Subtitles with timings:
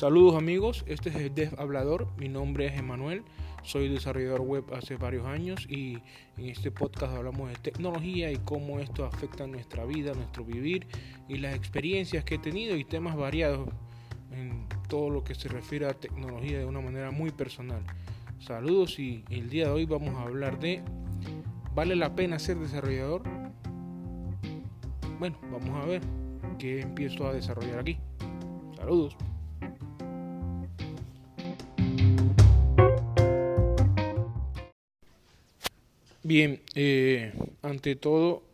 [0.00, 3.22] Saludos amigos, este es el Dev Hablador, mi nombre es Emanuel,
[3.62, 5.98] soy desarrollador web hace varios años y
[6.38, 10.86] en este podcast hablamos de tecnología y cómo esto afecta nuestra vida, nuestro vivir
[11.28, 13.68] y las experiencias que he tenido y temas variados
[14.32, 17.82] en todo lo que se refiere a tecnología de una manera muy personal.
[18.38, 20.82] Saludos y el día de hoy vamos a hablar de
[21.74, 23.22] ¿vale la pena ser desarrollador?
[25.18, 26.00] Bueno, vamos a ver
[26.58, 27.98] qué empiezo a desarrollar aquí.
[28.78, 29.14] Saludos.
[36.30, 38.44] Bien, eh, ante todo,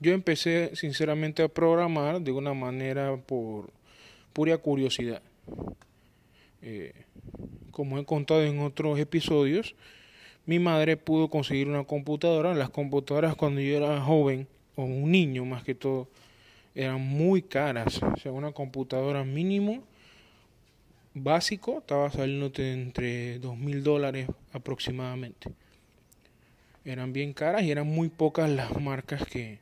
[0.00, 3.70] yo empecé sinceramente a programar de una manera por
[4.32, 5.22] pura curiosidad.
[6.60, 6.92] Eh,
[7.70, 9.76] como he contado en otros episodios,
[10.44, 12.52] mi madre pudo conseguir una computadora.
[12.52, 16.08] Las computadoras cuando yo era joven, o un niño más que todo,
[16.74, 18.02] eran muy caras.
[18.02, 19.84] O sea, una computadora mínimo
[21.14, 25.48] básico estaba saliendo entre dos mil dólares aproximadamente
[26.86, 29.58] eran bien caras y eran muy pocas las marcas que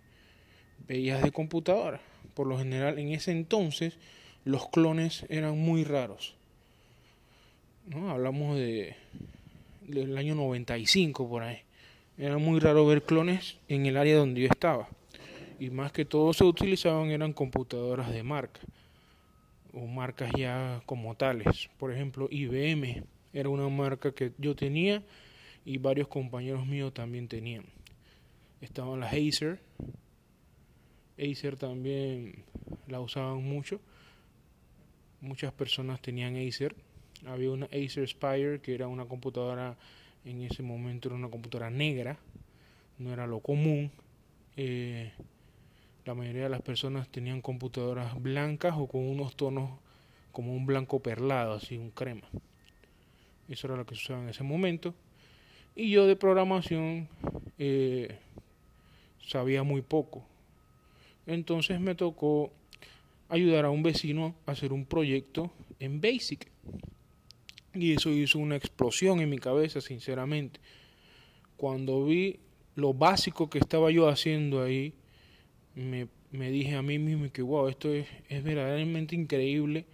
[0.86, 2.00] veías de computadora.
[2.34, 3.94] Por lo general, en ese entonces,
[4.44, 6.36] los clones eran muy raros.
[7.86, 8.10] ¿no?
[8.10, 8.94] Hablamos de
[9.88, 11.58] del año 95 por ahí.
[12.16, 14.88] Era muy raro ver clones en el área donde yo estaba.
[15.58, 18.60] Y más que todo se utilizaban eran computadoras de marca
[19.72, 21.68] o marcas ya como tales.
[21.78, 25.02] Por ejemplo, IBM era una marca que yo tenía
[25.64, 27.64] y varios compañeros míos también tenían.
[28.60, 29.60] Estaban las Acer,
[31.18, 32.44] Acer también
[32.88, 33.80] la usaban mucho.
[35.20, 36.74] Muchas personas tenían Acer.
[37.26, 39.76] Había una Acer Spire que era una computadora,
[40.24, 42.18] en ese momento era una computadora negra,
[42.98, 43.90] no era lo común.
[44.56, 45.12] Eh,
[46.04, 49.70] la mayoría de las personas tenían computadoras blancas o con unos tonos
[50.32, 52.28] como un blanco perlado, así un crema.
[53.48, 54.94] Eso era lo que se usaba en ese momento.
[55.76, 57.08] Y yo de programación
[57.58, 58.16] eh,
[59.20, 60.24] sabía muy poco.
[61.26, 62.52] Entonces me tocó
[63.28, 66.48] ayudar a un vecino a hacer un proyecto en Basic.
[67.74, 70.60] Y eso hizo una explosión en mi cabeza, sinceramente.
[71.56, 72.38] Cuando vi
[72.76, 74.94] lo básico que estaba yo haciendo ahí,
[75.74, 79.86] me, me dije a mí mismo que, wow, esto es, es verdaderamente increíble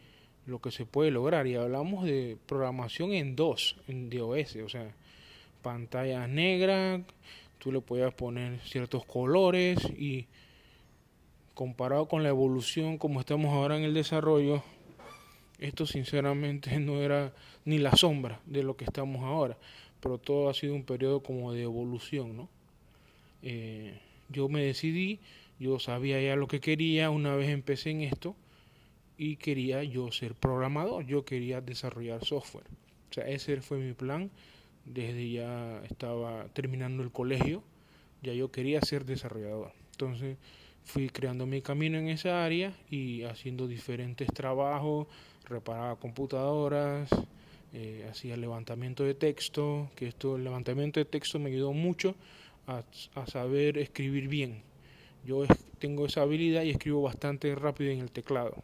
[0.44, 1.46] lo que se puede lograr.
[1.46, 4.94] Y hablamos de programación en dos, en DOS, o sea,
[5.62, 7.02] pantalla negra,
[7.58, 10.26] tú le podías poner ciertos colores y
[11.54, 14.62] comparado con la evolución como estamos ahora en el desarrollo,
[15.58, 17.32] esto sinceramente no era
[17.64, 19.58] ni la sombra de lo que estamos ahora,
[20.00, 22.48] pero todo ha sido un periodo como de evolución, ¿no?
[23.42, 25.20] Eh, yo me decidí,
[25.58, 28.36] yo sabía ya lo que quería una vez empecé en esto
[29.18, 32.66] y quería yo ser programador, yo quería desarrollar software.
[33.10, 34.30] O sea, ese fue mi plan
[34.92, 37.62] desde ya estaba terminando el colegio,
[38.22, 39.72] ya yo quería ser desarrollador.
[39.92, 40.36] Entonces
[40.84, 45.06] fui creando mi camino en esa área y haciendo diferentes trabajos,
[45.44, 47.08] reparaba computadoras,
[47.72, 52.16] eh, hacía levantamiento de texto, que esto, el levantamiento de texto me ayudó mucho
[52.66, 52.82] a,
[53.14, 54.62] a saber escribir bien.
[55.24, 55.44] Yo
[55.78, 58.62] tengo esa habilidad y escribo bastante rápido en el teclado.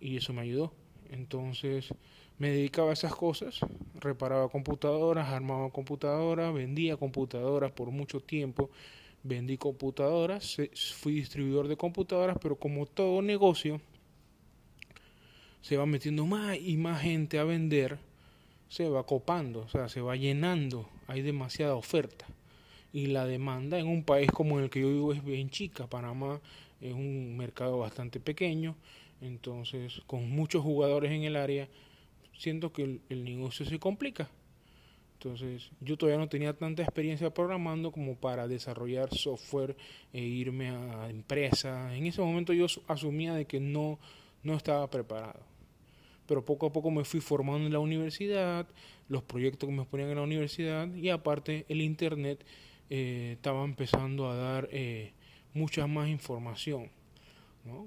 [0.00, 0.72] Y eso me ayudó.
[1.10, 1.92] Entonces,
[2.38, 3.60] me dedicaba a esas cosas,
[4.00, 8.70] reparaba computadoras, armaba computadoras, vendía computadoras por mucho tiempo,
[9.22, 10.56] vendí computadoras,
[10.96, 13.80] fui distribuidor de computadoras, pero como todo negocio
[15.60, 17.98] se va metiendo más y más gente a vender,
[18.68, 22.26] se va copando, o sea, se va llenando, hay demasiada oferta.
[22.92, 26.40] Y la demanda en un país como el que yo vivo es bien chica, Panamá
[26.80, 28.76] es un mercado bastante pequeño,
[29.20, 31.68] entonces con muchos jugadores en el área,
[32.38, 34.28] siento que el, negocio se complica.
[35.14, 39.76] Entonces, yo todavía no tenía tanta experiencia programando como para desarrollar software
[40.12, 41.96] e irme a empresa.
[41.96, 43.98] En ese momento yo asumía de que no,
[44.42, 45.40] no estaba preparado.
[46.26, 48.66] Pero poco a poco me fui formando en la universidad,
[49.08, 52.44] los proyectos que me ponían en la universidad y aparte el Internet
[52.90, 55.12] eh, estaba empezando a dar eh,
[55.54, 56.90] mucha más información.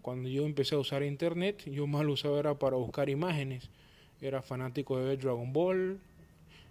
[0.02, 3.70] Cuando yo empecé a usar Internet, yo más lo usaba era para buscar imágenes
[4.22, 6.00] era fanático de ver Dragon Ball,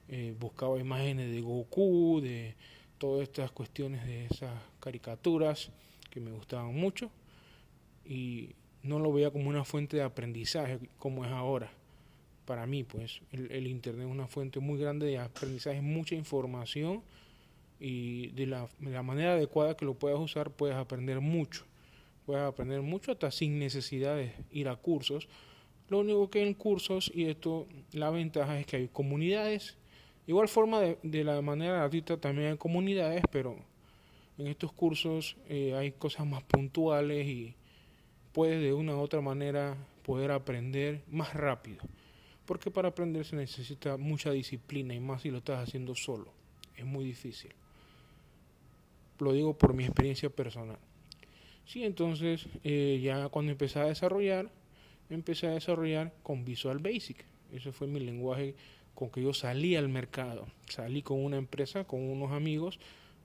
[0.08, 2.54] eh, buscaba imágenes de Goku, de
[2.98, 5.70] todas estas cuestiones de esas caricaturas
[6.10, 7.10] que me gustaban mucho
[8.04, 8.50] y
[8.82, 11.70] no lo veía como una fuente de aprendizaje como es ahora.
[12.44, 17.02] Para mí, pues, el, Internet es una fuente muy grande de aprendizaje, mucha información
[17.78, 21.64] y de la, de la manera adecuada que lo puedas usar puedes aprender mucho.
[22.24, 25.28] puedes aprender mucho hasta sin necesidad de ir a cursos.
[25.88, 29.76] Lo único que en cursos, y esto, la ventaja es que hay comunidades.
[30.26, 33.56] Igual forma de, de la manera gratuita también hay comunidades, pero
[34.38, 37.56] en estos cursos eh, hay cosas más puntuales y
[38.32, 41.78] puedes de una u otra manera poder aprender más rápido.
[42.46, 46.32] Porque para aprender se necesita mucha disciplina y más si lo estás haciendo solo.
[46.76, 47.52] Es muy difícil.
[49.18, 50.78] Lo digo por mi experiencia personal.
[51.66, 54.50] Sí, entonces eh, ya cuando empecé a desarrollar,
[55.10, 57.24] empecé a desarrollar con Visual Basic.
[57.52, 58.54] Ese fue mi lenguaje
[58.94, 60.46] con que yo salí al mercado.
[60.68, 62.78] Salí con una empresa, con unos amigos,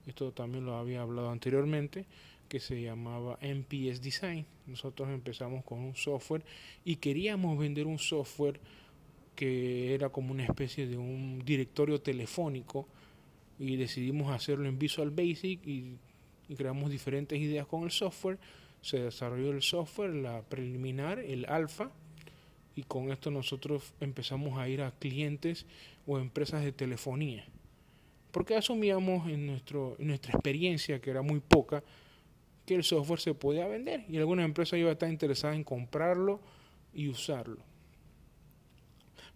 [0.06, 2.06] esto también lo había hablado anteriormente,
[2.48, 4.46] que se llamaba MPS Design.
[4.66, 6.44] Nosotros empezamos con un software
[6.84, 8.60] y queríamos vender un software
[9.34, 12.86] que era como una especie de un directorio telefónico
[13.58, 15.96] y decidimos hacerlo en Visual Basic y,
[16.56, 18.38] creamos diferentes ideas con el software.
[18.84, 21.90] Se desarrolló el software, la preliminar, el alfa,
[22.76, 25.64] y con esto nosotros empezamos a ir a clientes
[26.06, 27.46] o empresas de telefonía.
[28.30, 31.82] Porque asumíamos en, nuestro, nuestra experiencia, que era muy poca,
[32.66, 36.42] que el software se podía vender y alguna empresa iba a estar interesada en comprarlo
[36.92, 37.62] y usarlo.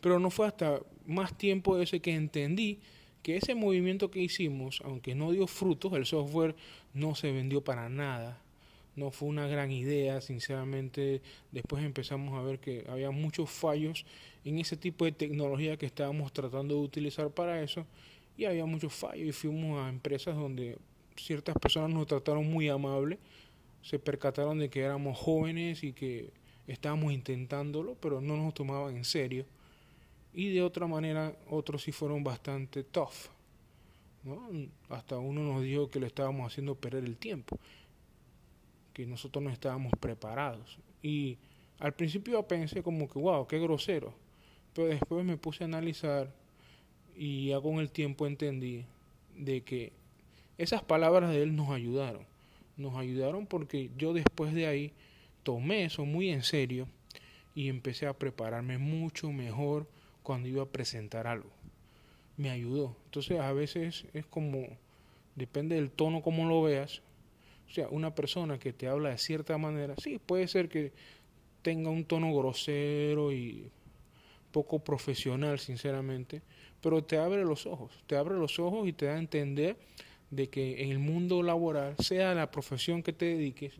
[0.02, 2.80] Pero no fue hasta más tiempo ese que entendí
[3.22, 6.54] que ese movimiento que hicimos, aunque no dio frutos, el software
[6.92, 8.42] no se vendió para nada.
[8.98, 11.22] No fue una gran idea, sinceramente.
[11.52, 14.04] Después empezamos a ver que había muchos fallos
[14.44, 17.86] en ese tipo de tecnología que estábamos tratando de utilizar para eso.
[18.36, 20.78] Y había muchos fallos y fuimos a empresas donde
[21.16, 23.18] ciertas personas nos trataron muy amable.
[23.82, 26.30] Se percataron de que éramos jóvenes y que
[26.66, 29.46] estábamos intentándolo, pero no nos tomaban en serio
[30.38, 33.28] y de otra manera otros sí fueron bastante tough.
[34.88, 37.58] Hasta uno nos dijo que le estábamos haciendo perder el tiempo,
[38.98, 40.76] que nosotros no estábamos preparados.
[41.04, 41.38] Y
[41.78, 44.12] al principio pensé como que, wow, qué grosero.
[44.74, 46.34] Pero después me puse a analizar
[47.14, 48.86] y ya con el tiempo entendí
[49.36, 49.92] de que
[50.56, 52.26] esas palabras de él nos ayudaron.
[52.76, 54.92] Nos ayudaron porque yo después de ahí
[55.44, 56.88] tomé eso muy en serio
[57.54, 59.86] y empecé a prepararme mucho mejor
[60.24, 61.50] cuando iba a presentar algo.
[62.36, 62.96] Me ayudó.
[63.04, 64.66] Entonces a veces es como,
[65.36, 67.00] depende del tono como lo veas.
[67.68, 70.92] O sea, una persona que te habla de cierta manera, sí, puede ser que
[71.62, 73.70] tenga un tono grosero y
[74.52, 76.42] poco profesional, sinceramente,
[76.80, 79.76] pero te abre los ojos, te abre los ojos y te da a entender
[80.30, 83.74] de que en el mundo laboral, sea la profesión que te dediques,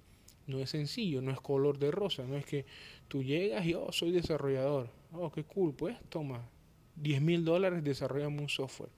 [0.46, 2.64] no es sencillo, no es color de rosa, no es que
[3.06, 6.48] tú llegas y, oh, soy desarrollador, oh, qué cool, pues toma,
[6.96, 8.90] 10 mil dólares, desarrollamos un software.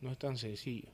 [0.00, 0.88] No es tan sencillo.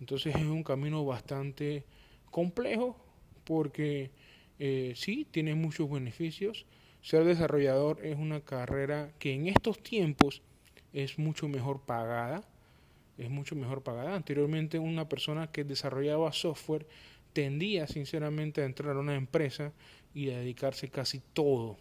[0.00, 1.84] Entonces es un camino bastante
[2.32, 2.96] complejo
[3.44, 4.10] porque
[4.58, 6.66] eh, sí, tiene muchos beneficios.
[7.00, 10.42] Ser desarrollador es una carrera que en estos tiempos
[10.92, 12.42] es mucho mejor pagada.
[13.18, 14.16] Es mucho mejor pagada.
[14.16, 16.86] Anteriormente una persona que desarrollaba software
[17.32, 19.72] tendía sinceramente a entrar a una empresa
[20.14, 21.76] y a dedicarse casi todo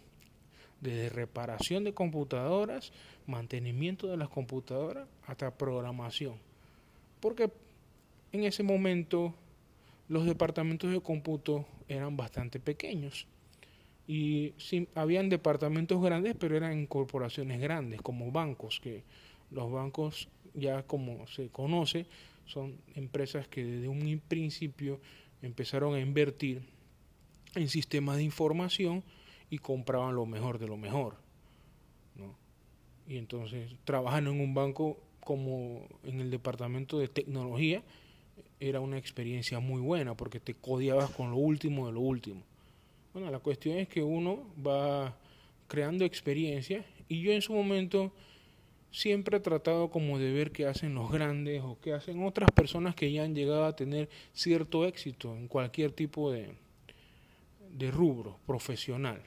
[0.82, 2.92] desde reparación de computadoras,
[3.28, 6.36] mantenimiento de las computadoras, hasta programación.
[7.20, 7.52] Porque
[8.32, 9.36] en ese momento
[10.12, 13.28] los departamentos de cómputo eran bastante pequeños.
[14.08, 19.06] Y sí, habían departamentos grandes, pero eran corporaciones grandes, como bancos, que
[19.52, 22.08] los bancos ya como se conoce,
[22.44, 25.00] son empresas que desde un principio
[25.42, 26.62] empezaron a invertir
[27.56, 29.06] en sistemas de información
[29.50, 31.16] y compraban lo mejor de lo mejor.
[32.16, 32.36] ¿no?
[33.08, 37.82] Y entonces, trabajando en un banco como en el departamento de tecnología,
[38.62, 42.44] era una experiencia muy buena porque te codiabas con lo último de lo último.
[43.14, 45.18] Bueno, la cuestión es que uno va
[45.68, 48.14] creando experiencia y yo en su momento
[48.92, 52.94] siempre he tratado como de ver qué hacen los grandes o qué hacen otras personas
[52.94, 56.54] que ya han llegado a tener cierto éxito en cualquier tipo de,
[57.70, 59.22] de rubro profesional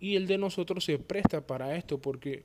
[0.00, 2.44] y el de nosotros se presta para esto porque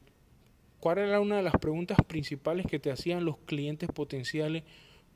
[0.80, 4.64] ¿cuál era una de las preguntas principales que te hacían los clientes potenciales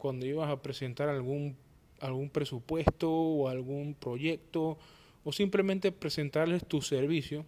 [0.04, 1.56] cuando ibas a presentar algún
[2.02, 4.78] algún presupuesto o algún proyecto
[5.24, 7.46] o simplemente presentarles tu servicio?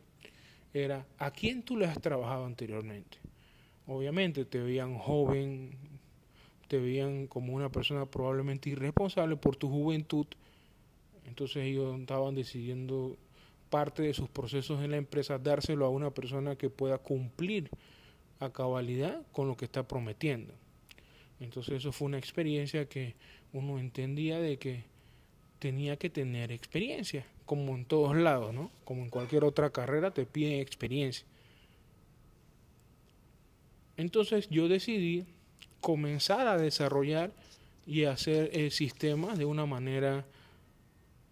[0.74, 3.18] Era ¿a quién tú le has trabajado anteriormente?
[3.88, 5.76] Obviamente te veían joven,
[6.70, 10.28] te veían como una persona probablemente irresponsable por tu juventud,
[11.26, 13.18] entonces ellos estaban decidiendo
[13.70, 17.70] parte de sus procesos en la empresa, dárselo a una persona que pueda cumplir
[18.40, 20.54] a cabalidad con lo que está prometiendo.
[21.39, 23.15] Entonces eso fue una experiencia que
[23.54, 24.84] uno entendía de que
[25.60, 28.72] tenía que tener experiencia, como en todos lados, ¿no?
[28.84, 31.25] Como en cualquier otra carrera te piden experiencia.
[33.98, 35.25] Entonces yo decidí
[35.82, 37.32] comenzar a desarrollar
[37.86, 40.25] y hacer el sistema de una manera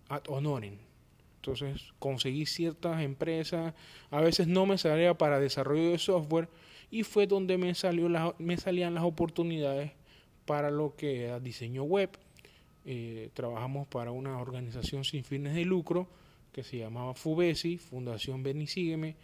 [0.09, 0.77] ad honorem.
[1.37, 3.73] Entonces conseguí ciertas empresas,
[4.11, 6.47] a veces no me salía para desarrollo de software
[6.93, 8.07] y fue donde me, salió
[8.37, 9.93] me salían las oportunidades
[10.45, 12.11] para lo que era diseño web.
[12.85, 16.07] Eh, trabajamos para una organización sin fines de lucro
[16.51, 19.15] que se llamaba FUBESI, Fundación Benisígueme,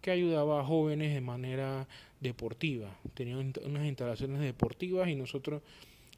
[0.00, 1.88] que ayudaba a jóvenes de manera
[2.20, 2.96] deportiva.
[3.14, 5.62] Tenían unas instalaciones deportivas y nosotros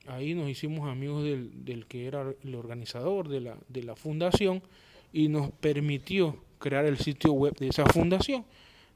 [0.08, 4.62] ahí nos hicimos amigos del, del que era el organizador de la, de la fundación
[5.10, 8.44] y nos permitió crear el sitio web de esa fundación.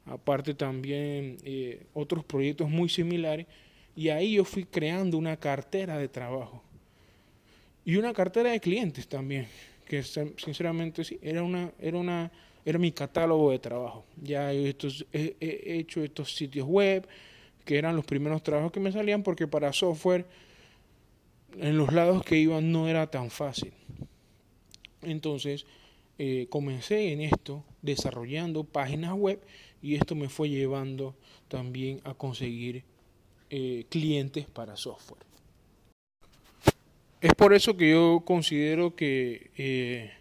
[0.05, 3.47] Aparte también eh, otros proyectos muy similares
[3.95, 6.61] y ahí yo fui creando una cartera de trabajo
[7.85, 9.47] y una cartera de clientes también,
[9.85, 12.31] que sinceramente sí, era una, era una,
[12.65, 14.05] era mi catálogo de trabajo.
[14.21, 14.75] Ya he,
[15.11, 17.07] he hecho estos sitios web,
[17.65, 20.25] que eran los primeros trabajos que me salían, porque para software,
[21.57, 23.73] en los lados que iban no era tan fácil.
[25.01, 25.65] Entonces,
[26.17, 29.41] eh, comencé en esto desarrollando páginas web
[29.83, 31.13] y esto me fue llevando
[31.47, 32.83] también a conseguir
[33.49, 35.21] eh, clientes para software.
[37.21, 40.11] Es por eso que yo considero que eh,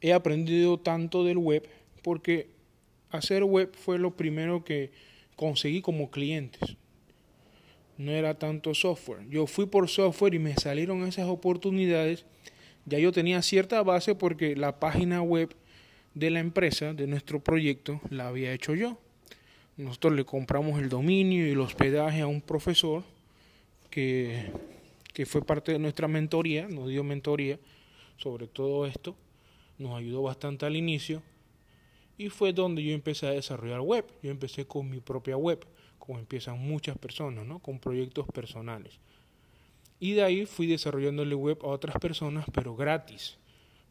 [0.00, 1.66] he aprendido tanto del web,
[2.02, 2.50] porque
[3.10, 4.90] hacer web fue lo primero que
[5.36, 6.76] conseguí como clientes.
[7.96, 9.28] No era tanto software.
[9.30, 12.26] Yo fui por software y me salieron esas oportunidades
[12.84, 15.54] ya yo tenía cierta base porque la página web
[16.14, 18.98] de la empresa, de nuestro proyecto, la había hecho yo.
[19.76, 23.02] Nosotros le compramos el dominio y el hospedaje a un profesor
[23.90, 24.50] que,
[25.12, 27.58] que fue parte de nuestra mentoría, nos dio mentoría
[28.16, 29.16] sobre todo esto,
[29.78, 31.22] nos ayudó bastante al inicio
[32.16, 34.06] y fue donde yo empecé a desarrollar web.
[34.22, 35.66] Yo empecé con mi propia web,
[35.98, 37.58] como empiezan muchas personas, ¿no?
[37.58, 39.00] con proyectos personales.
[39.98, 43.38] Y de ahí fui desarrollándole web a otras personas, pero gratis.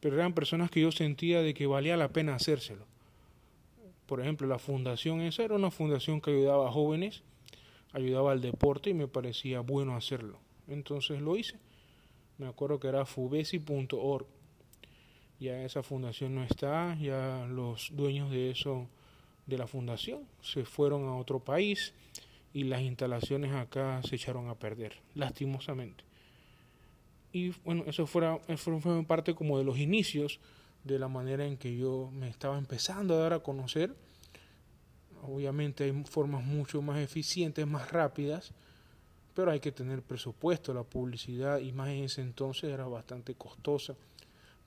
[0.01, 2.85] Pero eran personas que yo sentía de que valía la pena hacérselo.
[4.07, 7.23] Por ejemplo, la fundación esa era una fundación que ayudaba a jóvenes,
[7.93, 10.39] ayudaba al deporte y me parecía bueno hacerlo.
[10.67, 11.57] Entonces lo hice.
[12.37, 14.25] Me acuerdo que era fubesi.org.
[15.39, 18.87] Ya esa fundación no está, ya los dueños de eso,
[19.45, 21.93] de la fundación, se fueron a otro país
[22.53, 26.03] y las instalaciones acá se echaron a perder, lastimosamente.
[27.33, 30.39] Y bueno, eso fuera, fue parte como de los inicios
[30.83, 33.95] de la manera en que yo me estaba empezando a dar a conocer.
[35.21, 38.51] Obviamente hay formas mucho más eficientes, más rápidas,
[39.33, 40.73] pero hay que tener presupuesto.
[40.73, 43.95] La publicidad, y más en ese entonces, era bastante costosa.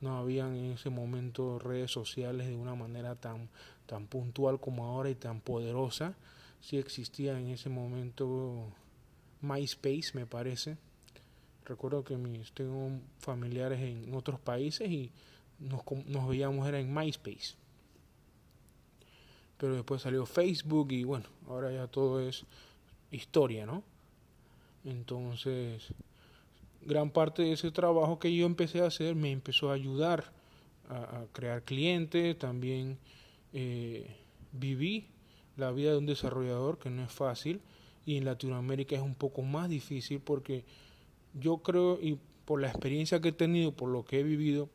[0.01, 3.49] No habían en ese momento redes sociales de una manera tan,
[3.87, 6.15] tan puntual como ahora y tan poderosa
[6.65, 8.73] sí existía en ese momento
[9.43, 10.79] MySpace, me parece.
[11.65, 15.11] Recuerdo que mis, tengo familiares en otros países y
[15.59, 17.55] nos, nos veíamos era en MySpace.
[19.57, 22.45] Pero después salió Facebook y bueno, ahora ya todo es
[23.11, 23.83] historia, ¿no?
[24.85, 25.95] Entonces,
[26.83, 30.33] gran parte de ese trabajo que yo empecé a hacer me empezó a ayudar
[30.89, 32.99] a, crear clientes, también
[33.55, 34.15] eh,
[34.53, 35.07] viví
[35.57, 37.61] la vida de un desarrollador, que no es fácil,
[38.05, 40.65] y en Latinoamérica es un poco más difícil porque
[41.35, 44.69] yo creo, y por la experiencia que he tenido, por lo que he vivido,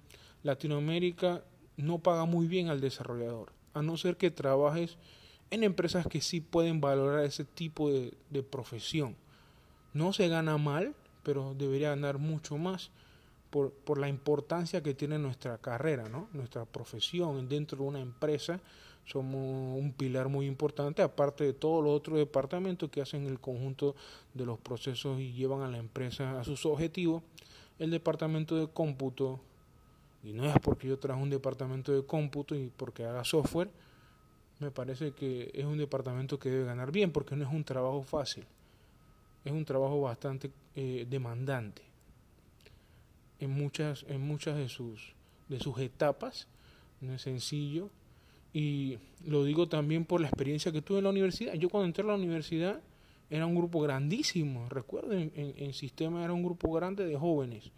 [0.44, 1.44] Latinoamérica
[1.78, 4.98] no paga muy bien al desarrollador, a no ser que trabajes
[5.52, 9.16] en empresas que sí pueden valorar ese tipo de, profesión.
[9.94, 12.92] No se gana mal, pero debería ganar mucho más
[13.50, 18.60] por, la importancia que tiene nuestra carrera, nuestra profesión dentro de una empresa.
[19.06, 23.96] Somos un pilar muy importante, aparte de todos los otros departamentos que hacen el conjunto
[24.36, 27.24] de los procesos y llevan a la empresa a sus objetivos.
[27.80, 29.40] El departamento de cómputo,
[30.24, 33.72] y no es porque yo traje un departamento de cómputo y porque haga software,
[34.60, 38.04] me parece que es un departamento que debe ganar bien, porque no es un trabajo
[38.04, 38.46] fácil,
[39.44, 41.89] es un trabajo bastante eh, demandante
[43.40, 45.14] en muchas, en muchas de sus,
[45.48, 46.48] de sus etapas,
[47.02, 47.90] no es sencillo
[48.54, 51.54] y lo digo también por la experiencia que tuve en la universidad.
[51.54, 52.82] Yo cuando entré a la universidad
[53.30, 57.72] era un grupo grandísimo, recuerdo, en, en, sistema era un grupo grande de jóvenes.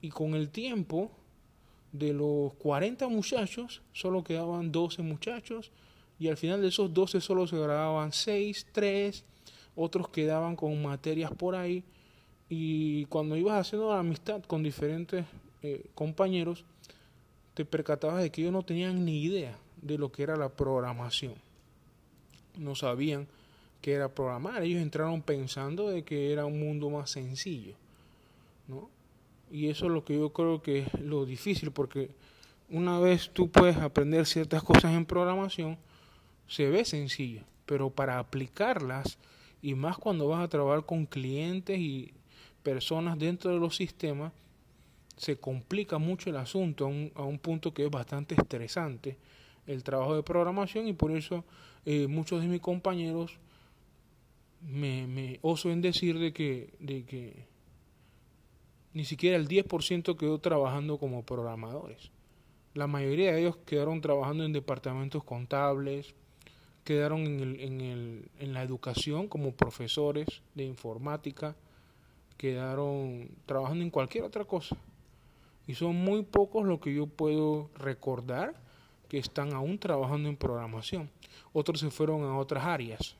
[0.00, 1.12] Y con el tiempo,
[1.92, 5.70] de los 40 muchachos, solo quedaban 12 muchachos.
[6.18, 9.24] Y al final de esos 12 solo se grababan 6, 3,
[9.76, 11.84] otros quedaban con materias por ahí.
[12.48, 15.24] Y cuando ibas haciendo la amistad con diferentes
[15.62, 16.64] eh, compañeros,
[17.54, 21.34] te percatabas de que ellos no tenían ni idea de lo que era la programación.
[22.56, 23.26] No sabían
[23.80, 24.62] qué era programar.
[24.62, 27.74] Ellos entraron pensando de que era un mundo más sencillo,
[28.68, 28.90] ¿no?
[29.50, 32.10] Y eso es lo que yo creo que es lo difícil, porque
[32.68, 35.78] una vez tú puedes aprender ciertas cosas en programación,
[36.48, 39.18] se ve sencillo, pero para aplicarlas,
[39.62, 42.12] y más cuando vas a trabajar con clientes y
[42.66, 44.32] personas dentro de los sistemas,
[45.16, 49.16] se complica mucho el asunto a un, punto que es bastante estresante
[49.68, 51.44] el trabajo de programación y por eso
[51.84, 53.38] eh, muchos de mis compañeros
[54.62, 57.46] me, me oso en decir de que, de que
[58.94, 62.10] ni siquiera el 10% quedó trabajando como programadores.
[62.74, 66.16] La mayoría de ellos quedaron trabajando en departamentos contables,
[66.82, 71.54] quedaron en, el, en, el, en la educación como profesores de informática,
[72.36, 74.76] quedaron trabajando en cualquier otra cosa.
[75.66, 78.54] Y son muy pocos los que yo puedo recordar
[79.08, 81.10] que están aún trabajando en programación.
[81.52, 83.16] Otros se fueron a otras áreas,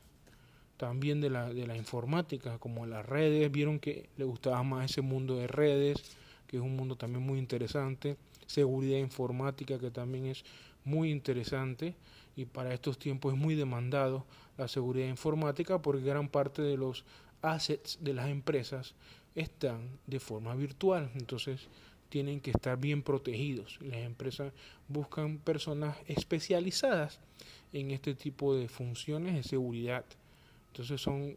[0.77, 5.01] también de la, de la informática, como las redes, vieron que le gustaba más ese
[5.01, 10.45] mundo de redes, que es un mundo también muy interesante, seguridad informática, que también es
[10.85, 11.97] muy interesante
[12.37, 14.25] y para estos tiempos es muy demandado
[14.57, 17.05] la seguridad informática porque gran parte de los
[17.55, 18.95] assets de las empresas
[19.35, 21.11] están de forma virtual.
[21.15, 21.69] Entonces,
[22.09, 23.79] tienen que estar bien protegidos.
[23.81, 24.53] Las empresas
[24.89, 27.21] buscan personas especializadas
[27.73, 30.05] en este tipo de funciones de seguridad.
[30.69, 31.37] Entonces son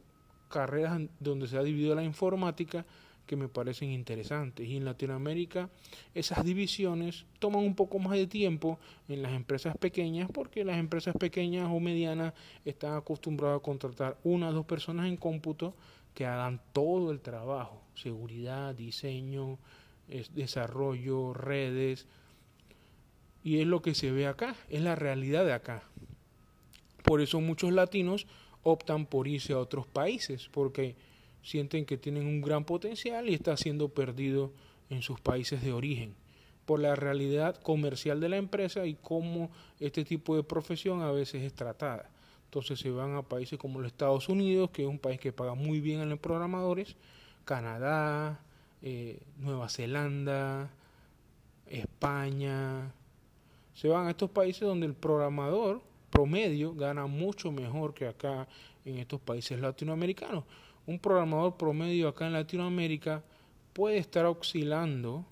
[0.49, 2.85] carreras donde se ha dividido la informática
[3.25, 4.67] que me parecen interesantes.
[4.67, 5.69] Y en Latinoamérica
[6.15, 11.15] esas divisiones toman un poco más de tiempo en las empresas pequeñas porque las empresas
[11.15, 12.33] pequeñas o medianas
[12.65, 15.75] están acostumbradas a contratar una o dos personas en cómputo
[16.13, 19.57] que hagan todo el trabajo, seguridad, diseño,
[20.07, 22.07] es desarrollo, redes,
[23.43, 25.83] y es lo que se ve acá, es la realidad de acá.
[27.03, 28.27] Por eso muchos latinos
[28.63, 30.95] optan por irse a otros países, porque
[31.41, 34.51] sienten que tienen un gran potencial y está siendo perdido
[34.89, 36.15] en sus países de origen,
[36.65, 41.43] por la realidad comercial de la empresa y cómo este tipo de profesión a veces
[41.43, 42.09] es tratada.
[42.49, 45.53] Entonces se van a países como los Estados Unidos, que es un país que paga
[45.53, 46.95] muy bien a los programadores,
[47.45, 48.39] Canadá,
[48.81, 50.71] eh, Nueva Zelanda,
[51.67, 52.91] España.
[53.75, 58.47] Se van a estos países donde el programador promedio gana mucho mejor que acá
[58.83, 60.43] en estos países latinoamericanos.
[60.87, 63.23] Un programador promedio acá en Latinoamérica
[63.73, 65.23] puede estar oscilando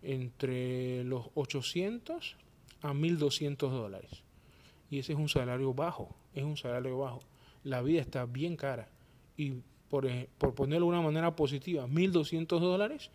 [0.00, 2.36] entre los 800
[2.80, 4.22] a 1200 dólares.
[4.88, 7.20] Y ese es un salario bajo, es un salario bajo.
[7.64, 8.88] La vida está bien cara
[9.36, 9.54] y
[9.88, 13.10] por, por ponerlo de una manera positiva, 1.200 dólares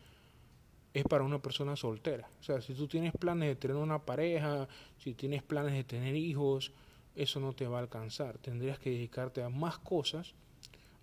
[0.93, 2.27] es para una persona soltera.
[2.39, 6.15] O sea, si tú tienes planes de tener una pareja, si tienes planes de tener
[6.15, 6.71] hijos,
[7.15, 8.37] eso no te va a alcanzar.
[8.37, 10.33] Tendrías que dedicarte a más cosas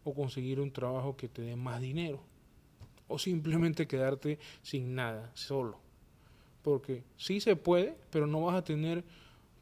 [0.04, 2.20] o conseguir un trabajo que te dé más dinero.
[3.08, 5.78] O simplemente quedarte sin nada, solo.
[6.62, 9.04] Porque sí se puede, pero no vas a tener,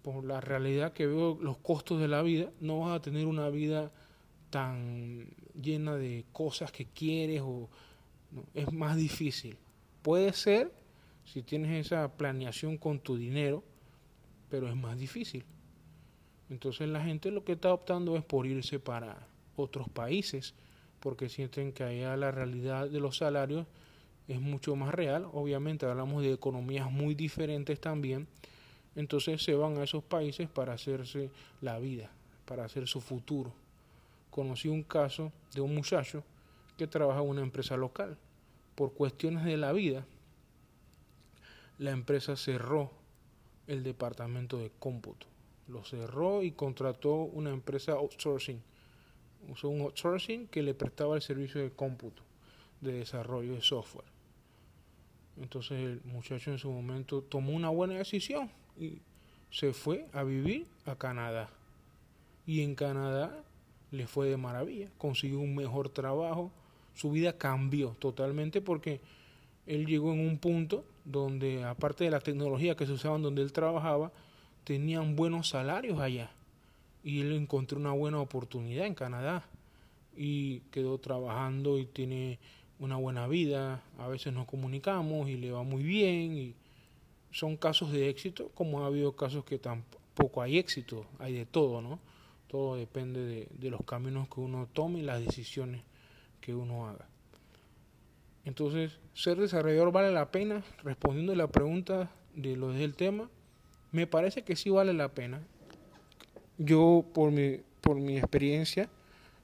[0.03, 3.49] por la realidad que veo, los costos de la vida, no vas a tener una
[3.49, 3.93] vida
[4.51, 5.29] tan
[5.61, 7.69] llena de cosas que quieres o
[8.55, 9.57] es más difícil.
[10.03, 10.73] Puede ser
[11.25, 13.62] si tienes esa planeación con tu dinero,
[14.51, 15.45] pero es más difícil.
[16.51, 20.55] Entonces la gente lo que está optando es por irse para otros países
[21.01, 23.67] porque sienten que allá la realidad de los salarios
[24.29, 25.27] es mucho más real.
[25.33, 28.29] Obviamente hablamos de economías muy diferentes también.
[28.96, 32.11] Entonces se van a esos países para hacerse la vida,
[32.44, 33.52] para hacer su futuro
[34.33, 36.24] conocí un caso de un muchacho
[36.78, 38.16] que trabaja en una empresa local.
[38.74, 40.07] Por cuestiones de la vida,
[41.78, 42.90] la empresa cerró
[43.66, 45.26] el departamento de cómputo.
[45.68, 48.61] Lo cerró y contrató una empresa outsourcing.
[49.50, 52.22] Usó un outsourcing que le prestaba el servicio de cómputo,
[52.81, 54.11] de desarrollo de software.
[55.37, 58.99] Entonces el muchacho en su momento tomó una buena decisión y
[59.51, 61.51] se fue a vivir a Canadá.
[62.47, 63.45] Y en Canadá
[63.91, 66.51] le fue de maravilla, consiguió un mejor trabajo,
[66.95, 69.01] su vida cambió totalmente porque
[69.67, 73.53] él llegó en un punto donde, aparte de la tecnología que se usaba donde él
[73.53, 74.13] trabajaba,
[74.65, 76.31] tenían buenos salarios allá.
[77.05, 79.45] Y él encontró una buena oportunidad en Canadá.
[80.17, 82.39] Y quedó trabajando y tiene
[82.79, 83.83] una buena vida.
[83.99, 86.37] A veces nos comunicamos y le va muy bien.
[86.37, 86.55] Y
[87.33, 91.07] son casos de éxito, como ha habido casos que tampoco hay éxito.
[91.18, 91.99] Hay de todo, ¿no?
[92.47, 95.83] Todo depende de, los caminos que uno tome y las decisiones
[96.40, 97.09] que uno haga.
[98.45, 103.31] Entonces, ser desarrollador vale la pena, respondiendo a la pregunta de lo del tema,
[103.92, 105.40] me parece que sí vale la pena.
[106.59, 108.90] Yo, por mi, por mi experiencia,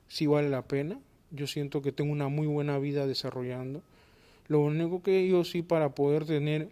[0.09, 0.98] sí vale la pena.
[1.31, 3.83] Yo siento que tengo una muy buena vida desarrollando.
[4.48, 6.68] Lo único que yo sí para poder tener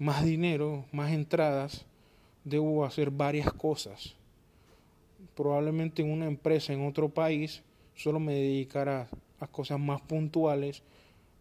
[0.00, 1.84] más dinero, más entradas,
[2.42, 4.16] debo hacer varias cosas.
[5.36, 7.62] Probablemente en una empresa en otro país
[7.94, 9.08] solo me dedicara
[9.38, 10.82] a cosas más puntuales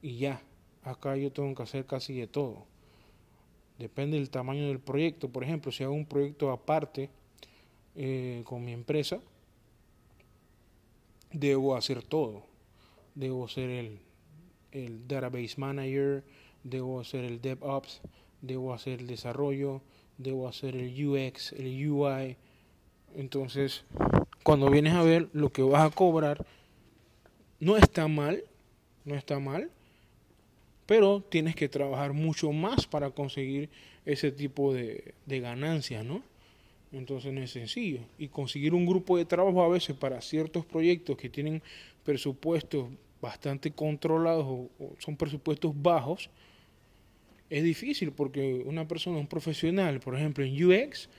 [0.02, 0.42] y ya.
[0.84, 2.66] Acá yo tengo que hacer casi de todo.
[3.78, 5.30] Depende del tamaño del proyecto.
[5.30, 7.10] Por ejemplo, si hago un proyecto aparte
[7.96, 9.22] eh, con mi empresa,
[11.32, 12.44] debo hacer todo.
[13.16, 14.00] Debo ser el,
[14.74, 16.26] el database manager,
[16.66, 18.02] debo hacer el DevOps,
[18.42, 19.82] debo hacer el desarrollo,
[20.18, 22.38] debo hacer el UX, el UI.
[23.16, 23.84] Entonces,
[24.44, 26.46] cuando vienes a ver lo que vas a cobrar,
[27.60, 28.44] no está mal,
[29.06, 29.70] no está mal,
[30.86, 33.70] pero tienes que trabajar mucho más para conseguir
[34.06, 36.24] ese tipo de, de ganancias, ¿no?
[36.92, 38.02] Entonces no es sencillo.
[38.18, 41.62] Y conseguir un grupo de trabajo a veces para ciertos proyectos que tienen
[42.04, 42.88] presupuestos
[43.22, 46.30] bastante controlados o, son presupuestos bajos,
[47.50, 51.10] es difícil porque una persona, un profesional, por ejemplo en UX,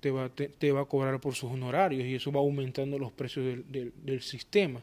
[0.00, 3.46] te va, te, va a cobrar por sus honorarios y eso va aumentando los precios
[3.46, 4.82] del, del, del sistema.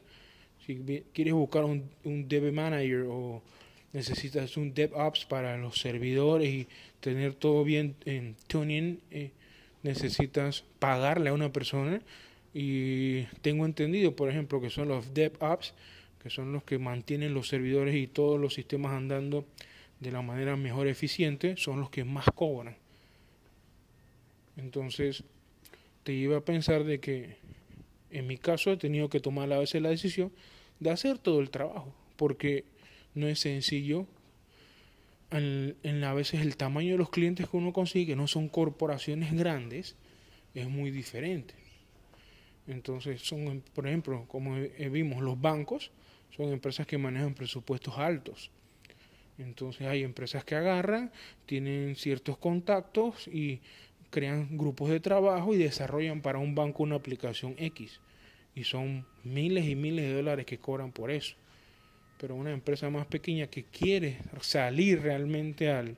[0.66, 3.42] Si quieres buscar un, un Dev Manager o
[3.94, 6.68] necesitas un DevOps para los servidores y
[7.00, 9.32] tener todo bien en tuning, eh,
[9.84, 12.02] necesitas pagarle a una persona.
[12.54, 15.74] Y tengo entendido, por ejemplo, que son los DevOps,
[16.22, 19.46] que son los que mantienen los servidores y todos los sistemas andando
[20.02, 22.76] de la manera mejor eficiente, son los que más cobran.
[24.58, 25.24] Entonces,
[26.04, 27.38] te iba a pensar de que
[28.10, 30.34] en mi caso he tenido que tomar a veces la decisión
[30.80, 32.66] de hacer todo el trabajo, porque
[33.14, 34.08] no es sencillo.
[35.30, 39.96] En, a veces el tamaño de los clientes que uno consigue, no son corporaciones grandes,
[40.56, 41.54] es muy diferente.
[42.68, 44.56] Entonces, son, por ejemplo, como
[44.92, 45.92] vimos, los bancos
[46.36, 48.52] son empresas que manejan presupuestos altos.
[49.38, 51.12] Entonces hay empresas que agarran,
[51.46, 53.62] tienen ciertos contactos y
[54.10, 58.00] crean grupos de trabajo y desarrollan para un banco una aplicación X.
[58.54, 61.36] Y son miles y miles de dólares que cobran por eso.
[62.20, 65.96] Pero una empresa más pequeña que quiere salir realmente al,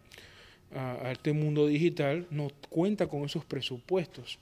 [0.73, 4.39] a, a este mundo digital no cuenta con esos presupuestos.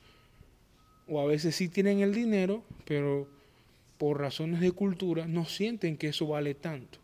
[1.08, 3.28] O a veces sí tienen el dinero, pero
[3.98, 7.01] por razones de cultura no sienten que eso vale tanto.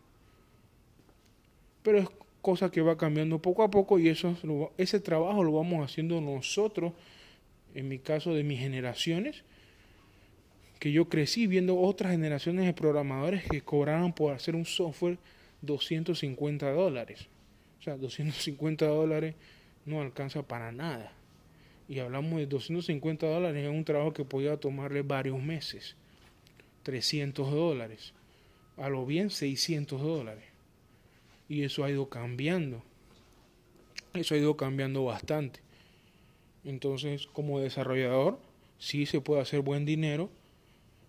[1.88, 2.08] Pero es
[2.42, 4.36] cosa que va cambiando poco a poco y eso,
[4.76, 6.92] ese trabajo lo vamos haciendo nosotros,
[7.74, 9.42] en mi caso de mis generaciones,
[10.80, 15.16] que yo crecí viendo otras generaciones de programadores que cobraban por hacer un software
[15.62, 17.26] 250 dólares.
[17.80, 19.34] O sea, 250 dólares
[19.86, 21.10] no alcanza para nada.
[21.88, 25.96] Y hablamos de 250 dólares en un trabajo que podía tomarle varios meses.
[26.82, 28.12] 300 dólares.
[28.76, 30.47] A lo bien 600 dólares.
[31.48, 32.82] Y eso ha ido cambiando.
[34.14, 35.60] Eso ha ido cambiando bastante.
[36.64, 38.38] Entonces, como desarrollador,
[38.78, 40.30] sí se puede hacer buen dinero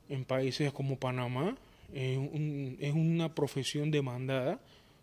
[0.08, 1.58] en países como Panamá.
[1.94, 4.60] Es, un, es una profesión demandada.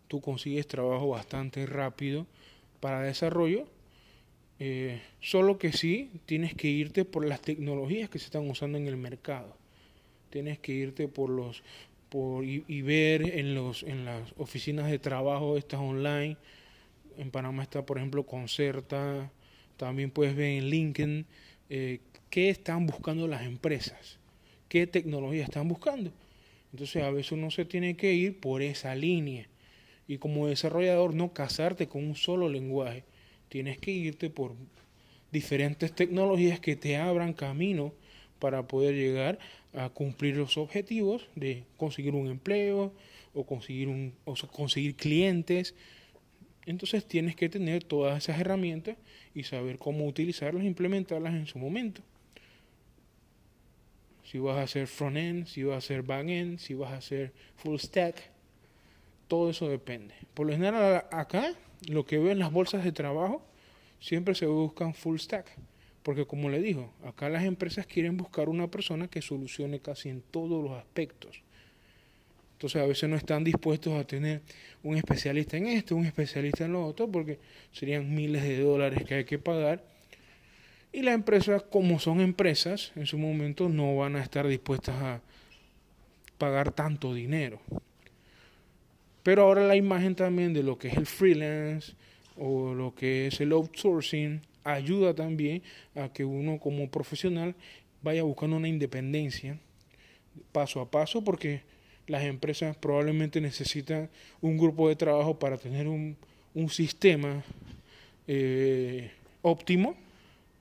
[0.08, 2.26] Tú consigues trabajo bastante rápido
[2.80, 3.66] para desarrollo.
[4.58, 8.86] Eh, solo que sí tienes que irte por las tecnologías que se están usando en
[8.86, 9.56] el mercado.
[10.30, 11.62] Tienes que irte por los
[12.08, 16.36] por, y, ver en, los, en las oficinas de trabajo estas online.
[17.18, 19.30] En Panamá está, por ejemplo, Concerta.
[19.76, 21.26] También puedes ver en LinkedIn
[21.68, 24.18] eh, qué están buscando las empresas,
[24.68, 26.12] qué tecnología están buscando.
[26.72, 29.48] Entonces a veces uno se tiene que ir por esa línea.
[30.08, 33.04] Y como desarrollador no casarte con un solo lenguaje.
[33.48, 34.54] Tienes que irte por
[35.32, 37.92] diferentes tecnologías que te abran camino
[38.38, 39.38] para poder llegar
[39.76, 42.92] a cumplir los objetivos de conseguir un empleo
[43.34, 45.74] o conseguir, un, o conseguir clientes.
[46.64, 48.96] Entonces tienes que tener todas esas herramientas
[49.34, 52.00] y saber cómo utilizarlas e implementarlas en su momento.
[54.24, 57.76] Si vas a hacer front-end, si vas a hacer back-end, si vas a hacer full
[57.78, 58.30] stack,
[59.28, 60.14] todo eso depende.
[60.34, 61.54] Por lo general acá,
[61.86, 63.46] lo que veo en las bolsas de trabajo,
[64.00, 65.46] siempre se buscan full stack
[66.06, 70.22] porque como le dijo, acá las empresas quieren buscar una persona que solucione casi en
[70.22, 71.42] todos los aspectos.
[72.52, 74.40] Entonces a veces no están dispuestos a tener
[74.84, 77.40] un especialista en esto, un especialista en lo otro, porque
[77.72, 79.82] serían miles de dólares que hay que pagar.
[80.92, 85.20] Y las empresas, como son empresas, en su momento no van a estar dispuestas a
[86.38, 87.60] pagar tanto dinero.
[89.24, 91.94] Pero ahora la imagen también de lo que es el freelance
[92.36, 94.40] o lo que es el outsourcing
[94.72, 95.62] ayuda también
[95.94, 97.54] a que uno como profesional
[98.02, 99.58] vaya buscando una independencia
[100.52, 101.62] paso a paso porque
[102.06, 104.08] las empresas probablemente necesitan
[104.40, 106.16] un grupo de trabajo para tener un,
[106.54, 107.42] un sistema
[108.26, 109.10] eh,
[109.42, 109.96] óptimo.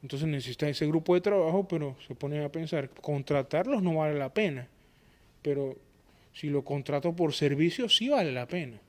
[0.02, 4.34] Entonces necesita ese grupo de trabajo, pero se pone a pensar, contratarlos no vale la
[4.34, 4.68] pena.
[5.42, 5.78] Pero
[6.34, 8.80] si lo contrato por servicio, sí vale la pena.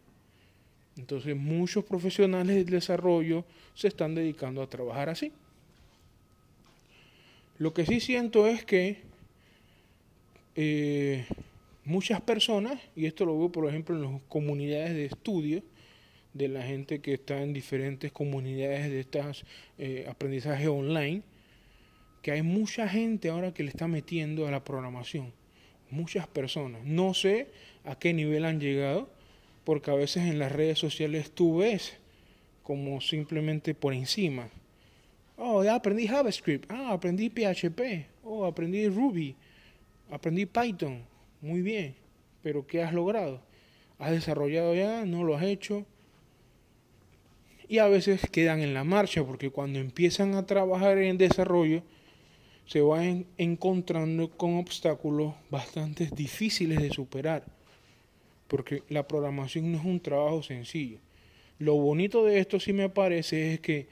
[0.96, 5.32] Entonces muchos profesionales del desarrollo se están dedicando a trabajar así.
[7.59, 8.98] Lo que sí siento es que
[10.54, 11.26] eh,
[11.85, 15.62] muchas personas, y esto lo veo por ejemplo en las comunidades de estudio,
[16.32, 19.44] de la gente que está en diferentes comunidades de estas
[19.78, 21.22] eh, aprendizaje online,
[22.20, 25.32] que hay mucha gente ahora que le está metiendo a la programación.
[25.90, 26.85] Muchas personas.
[26.85, 27.48] No sé
[27.85, 29.09] a qué nivel han llegado,
[29.66, 31.98] porque a veces en las redes sociales tú ves
[32.62, 34.48] como simplemente por encima.
[35.37, 36.70] Oh, ya aprendí JavaScript.
[36.70, 38.07] Ah, aprendí PHP.
[38.22, 39.35] Oh, aprendí Ruby.
[40.09, 41.02] Aprendí Python.
[41.40, 41.96] Muy bien.
[42.44, 43.42] Pero ¿qué has logrado?
[43.98, 45.05] ¿Has desarrollado ya?
[45.05, 45.85] ¿No lo has hecho?
[47.68, 51.83] y a veces quedan en la marcha porque cuando empiezan a trabajar en desarrollo
[52.66, 57.56] se van encontrando con obstáculos bastante difíciles de superar
[58.48, 60.98] porque la programación no es un trabajo sencillo.
[61.59, 63.88] Lo bonito de esto sí me parece es que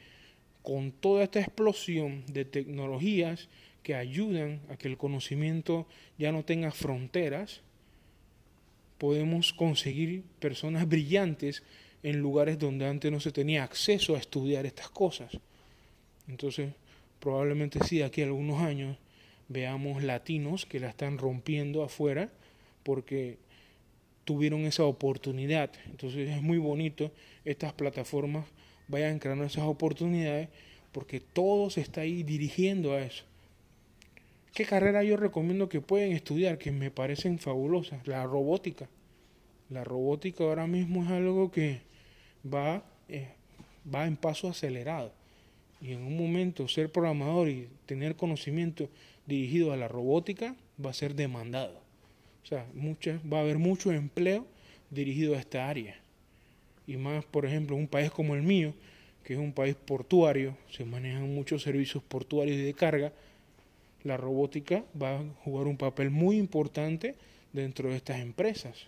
[0.62, 3.48] con toda esta explosión de tecnologías
[3.82, 5.86] que ayudan a que el conocimiento
[6.18, 7.60] ya no tenga fronteras,
[8.98, 11.62] podemos conseguir personas brillantes
[12.02, 15.38] en lugares donde antes no se tenía acceso a estudiar estas cosas.
[16.28, 16.72] Entonces,
[17.20, 18.96] probablemente sí, aquí algunos años
[19.48, 22.30] veamos latinos que la están rompiendo afuera
[22.82, 23.38] porque
[24.24, 25.70] tuvieron esa oportunidad.
[25.86, 27.10] Entonces es muy bonito
[27.44, 28.46] estas plataformas
[28.88, 30.48] vayan creando esas oportunidades
[30.92, 33.24] porque todo se está ahí dirigiendo a eso.
[34.52, 38.06] ¿Qué carrera yo recomiendo que pueden estudiar que me parecen fabulosas?
[38.06, 38.88] La robótica.
[39.68, 41.80] La robótica ahora mismo es algo que
[42.46, 43.28] va, eh,
[43.92, 45.12] va en paso acelerado.
[45.80, 48.88] Y en un momento ser programador y tener conocimiento
[49.26, 51.83] dirigido a la robótica va a ser demandado.
[52.44, 52.66] O sea,
[53.32, 54.46] va a haber mucho empleo
[54.90, 55.96] dirigido a esta área.
[56.86, 58.74] Y más, por ejemplo, un país como el mío,
[59.24, 63.12] que es un país portuario, se manejan muchos servicios portuarios y de carga,
[64.02, 67.14] la robótica va a jugar un papel muy importante
[67.52, 68.86] dentro de estas empresas.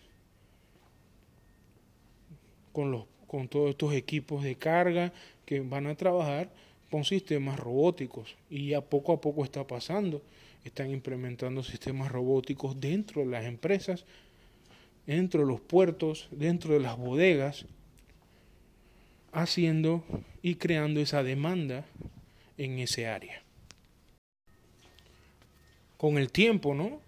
[2.73, 5.13] Con los con todos estos equipos de carga
[5.45, 6.49] que van a trabajar
[6.91, 10.23] con sistemas robóticos y ya poco a poco está pasando.
[10.67, 14.05] Están implementando sistemas robóticos dentro de las empresas,
[15.07, 17.67] dentro de los puertos, dentro de las bodegas,
[19.31, 20.03] haciendo
[20.43, 21.87] y creando esa demanda
[22.59, 23.45] en ese área.
[25.99, 27.01] Con el tiempo, ¿no?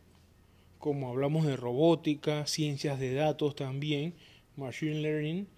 [0.78, 4.14] Como hablamos de robótica, ciencias de datos también,
[4.54, 5.48] machine learning,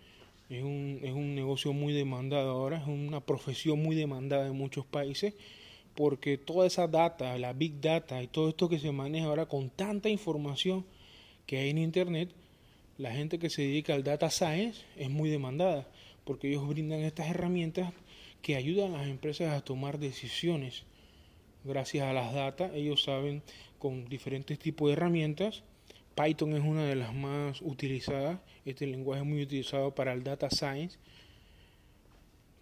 [0.49, 4.87] es un, es un negocio muy demandado ahora, es una profesión muy demandada en muchos
[4.87, 5.35] países,
[5.95, 9.71] porque toda esa data, la big data y todo esto que se maneja ahora con
[9.71, 10.85] tanta información
[11.47, 12.31] que hay en Internet,
[12.99, 15.89] la gente que se dedica al data science es muy demandada,
[16.25, 17.93] porque ellos brindan estas herramientas
[18.43, 20.85] que ayudan a las empresas a tomar decisiones.
[21.65, 23.43] Gracias a las data, ellos saben
[23.79, 25.63] con diferentes tipos de herramientas
[26.15, 30.51] Python es una de las más utilizadas, este lenguaje es muy utilizado para el data
[30.51, 30.99] science.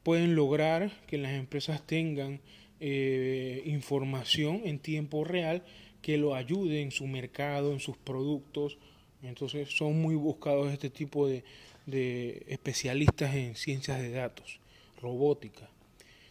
[0.03, 2.41] Pueden lograr que las empresas tengan
[2.81, 5.64] eh, información en tiempo real
[6.03, 8.79] que lo ayude en su mercado, en sus productos.
[9.23, 11.45] Entonces son muy buscados este tipo de,
[11.87, 14.61] de especialistas en ciencias de datos,
[15.01, 15.69] robótica.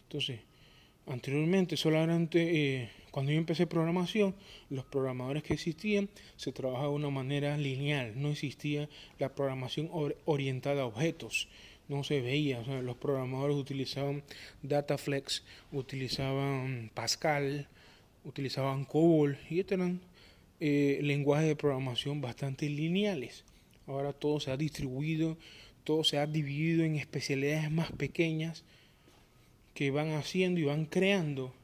[0.04, 0.40] Entonces,
[1.06, 4.34] anteriormente solamente eh, cuando yo empecé programación,
[4.70, 9.90] los programadores que existían se trabajaba de una manera lineal, no existía la programación
[10.24, 11.48] orientada a objetos,
[11.88, 14.22] no se veía, los programadores utilizaban
[14.62, 17.68] Dataflex, utilizaban Pascal,
[18.24, 20.00] utilizaban COBOL y estos eran
[20.60, 23.44] eh, lenguajes de programación bastante lineales.
[23.86, 25.38] Ahora todo se ha distribuido,
[25.84, 28.64] todo se ha dividido en especialidades más pequeñas
[29.72, 31.54] que van haciendo y van creando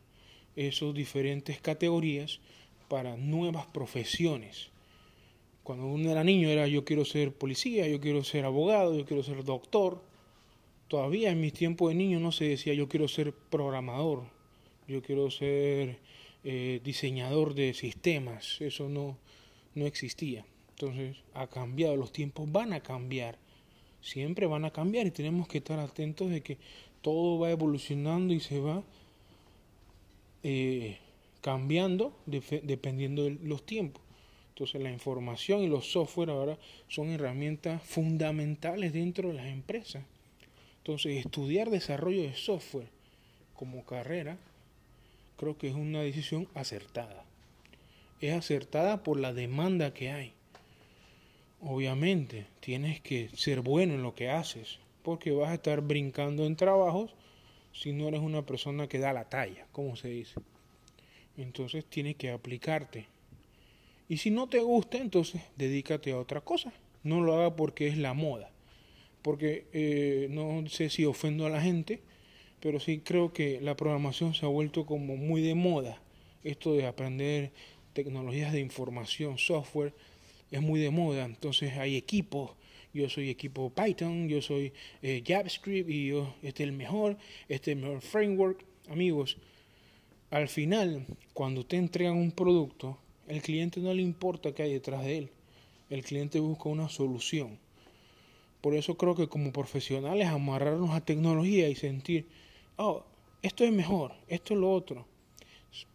[0.56, 2.40] esas diferentes categorías
[2.88, 4.68] para nuevas profesiones.
[5.64, 9.22] Cuando uno era niño era yo quiero ser policía, yo quiero ser abogado, yo quiero
[9.22, 10.00] ser doctor.
[10.88, 14.24] Todavía en mis tiempos de niño no se decía yo quiero ser programador,
[14.86, 15.98] yo quiero ser
[16.44, 19.16] eh, diseñador de sistemas, eso no,
[19.74, 20.44] no existía.
[20.70, 23.38] Entonces ha cambiado, los tiempos van a cambiar
[24.04, 26.58] siempre van a cambiar y tenemos que estar atentos de que
[27.00, 28.82] todo va evolucionando y se va
[30.42, 30.98] eh,
[31.40, 34.02] cambiando dependiendo de los tiempos.
[34.50, 40.04] Entonces la información y los software ahora son herramientas fundamentales dentro de las empresas.
[40.84, 42.88] Entonces estudiar desarrollo de software
[43.54, 44.36] como carrera
[45.38, 47.24] creo que es una decisión acertada.
[48.20, 50.34] Es acertada por la demanda que hay.
[51.62, 56.54] Obviamente tienes que ser bueno en lo que haces porque vas a estar brincando en
[56.54, 57.14] trabajos
[57.72, 60.34] si no eres una persona que da la talla, como se dice.
[61.38, 63.06] Entonces tienes que aplicarte
[64.06, 66.74] y si no te gusta, entonces dedícate a otra cosa.
[67.02, 68.50] No lo haga porque es la moda.
[69.24, 72.02] Porque eh, no sé si ofendo a la gente,
[72.60, 76.02] pero sí creo que la programación se ha vuelto como muy de moda.
[76.42, 77.50] Esto de aprender
[77.94, 79.94] tecnologías de información, software,
[80.50, 81.24] es muy de moda.
[81.24, 82.50] Entonces hay equipos.
[82.92, 87.16] Yo soy equipo Python, yo soy eh, JavaScript y yo, este es el mejor,
[87.48, 88.62] este es el mejor framework.
[88.90, 89.38] Amigos,
[90.28, 95.02] al final, cuando te entregan un producto, el cliente no le importa qué hay detrás
[95.02, 95.30] de él.
[95.88, 97.63] El cliente busca una solución.
[98.64, 102.26] Por eso creo que como profesionales amarrarnos a tecnología y sentir,
[102.78, 103.04] oh,
[103.42, 105.06] esto es mejor, esto es lo otro.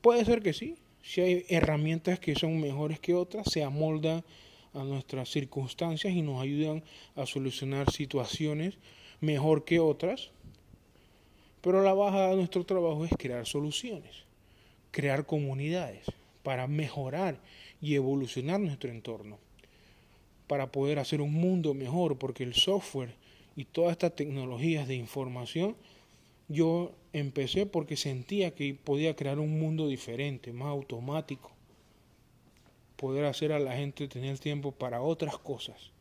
[0.02, 0.78] Puede ser que sí.
[1.02, 4.24] Si hay herramientas que son mejores que otras, se amoldan
[4.76, 6.84] a nuestras circunstancias y nos ayudan
[7.16, 8.78] a solucionar situaciones
[9.20, 10.30] mejor que otras.
[11.62, 14.26] Pero la baja de nuestro trabajo es crear soluciones,
[14.92, 16.06] crear comunidades
[16.44, 17.42] para mejorar
[17.82, 19.40] y evolucionar nuestro entorno,
[20.50, 23.14] para poder hacer un mundo mejor, porque el software
[23.56, 25.76] y todas estas tecnologías de información,
[26.48, 31.52] yo empecé porque sentía que podía crear un mundo diferente, más automático,
[32.96, 35.92] poder hacer a la gente tener tiempo para otras cosas.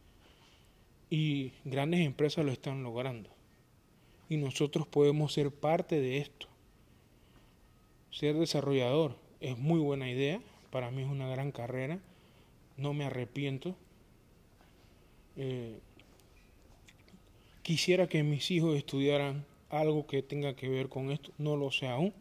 [1.10, 3.28] Y grandes empresas lo están logrando.
[4.30, 6.48] Y nosotros podemos ser parte de esto.
[8.10, 12.00] Ser desarrollador, es muy buena idea, para mí es una gran carrera,
[12.78, 13.76] no me arrepiento.
[15.38, 15.78] Eh,
[17.62, 21.88] quisiera que mis hijos estudiaran algo que tenga que ver con esto, no lo sé
[21.88, 22.12] aún.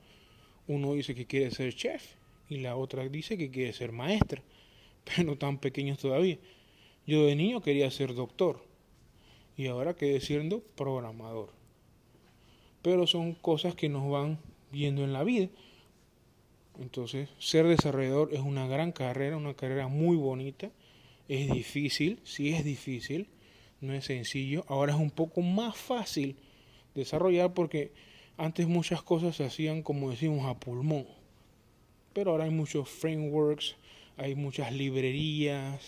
[0.67, 2.15] Uno dice que quiere ser chef
[2.47, 4.41] y la otra dice que quiere ser maestra,
[5.15, 6.37] pero tan pequeños todavía.
[7.05, 8.63] Yo de niño quería ser doctor
[9.57, 11.49] y ahora quedé siendo programador.
[12.81, 14.39] Pero son cosas que nos van
[14.71, 15.49] viendo en la vida
[16.79, 20.69] entonces, ser desarrollador es una gran carrera, una carrera muy bonita.
[21.27, 23.27] Es difícil, sí es difícil,
[23.81, 24.65] no es sencillo.
[24.67, 26.35] Ahora es un poco más fácil
[26.95, 27.91] desarrollar porque
[28.37, 31.05] antes muchas cosas se hacían, como decimos, a pulmón.
[32.13, 33.75] Pero ahora hay muchos frameworks,
[34.15, 35.85] hay muchas librerías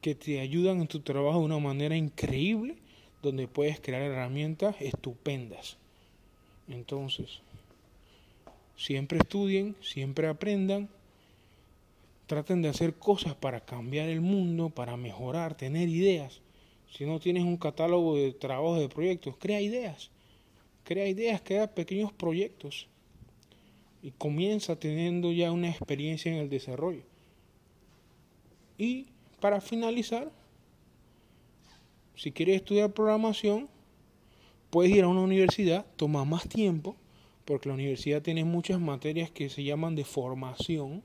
[0.00, 2.76] que te ayudan en tu trabajo de una manera increíble,
[3.22, 5.76] donde puedes crear herramientas estupendas.
[6.68, 7.42] Entonces,
[8.76, 10.88] Siempre estudien, siempre aprendan,
[12.26, 16.40] traten de hacer cosas para cambiar el mundo, para mejorar, tener ideas.
[16.90, 20.10] Si no tienes un catálogo de trabajos, de proyectos, crea ideas.
[20.84, 22.88] Crea ideas, crea pequeños proyectos.
[24.02, 27.02] Y comienza teniendo ya una experiencia en el desarrollo.
[28.76, 29.06] Y
[29.40, 30.30] para finalizar,
[32.16, 33.68] si quieres estudiar programación,
[34.70, 36.96] puedes ir a una universidad, toma más tiempo,
[37.44, 41.02] porque la universidad tiene muchas materias que se llaman de formación.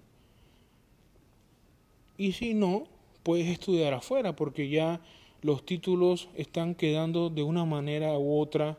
[2.17, 2.88] Y si no,
[3.23, 5.01] puedes estudiar afuera, porque ya
[5.41, 8.77] los títulos están quedando de una manera u otra,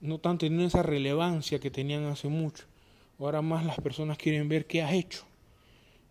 [0.00, 2.64] no están teniendo esa relevancia que tenían hace mucho.
[3.18, 5.24] Ahora más las personas quieren ver qué has hecho.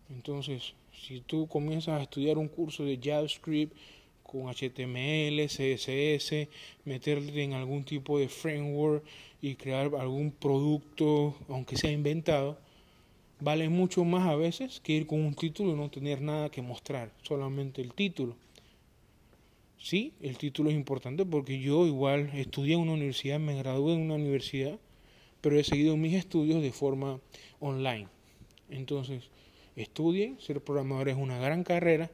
[0.10, 3.76] Entonces, si tú comienzas a estudiar un curso de JavaScript
[4.24, 6.48] con HTML, CSS,
[6.86, 9.04] meterte en algún tipo de framework
[9.42, 12.58] y crear algún producto, aunque sea inventado,
[13.40, 16.62] vale mucho más a veces que ir con un título y no tener nada que
[16.62, 18.36] mostrar, solamente el título.
[19.78, 24.02] Sí, el título es importante porque yo igual estudié en una universidad, me gradué en
[24.02, 24.80] una universidad,
[25.42, 27.20] pero he seguido mis estudios de forma
[27.60, 28.08] online.
[28.70, 29.30] Entonces,
[29.76, 32.10] estudien, ser programador es una gran carrera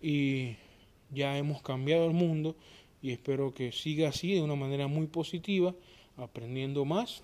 [0.00, 0.56] y
[1.10, 2.56] ya hemos cambiado el mundo
[3.02, 5.74] y espero que siga así de una manera muy positiva,
[6.16, 7.22] aprendiendo más.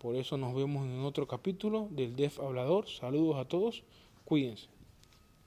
[0.00, 2.88] Por eso nos vemos en otro capítulo del Def Hablador.
[2.88, 3.84] Saludos a todos,
[4.24, 4.68] cuídense.